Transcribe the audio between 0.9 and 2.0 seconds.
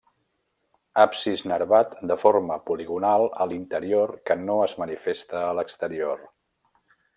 Absis nervat,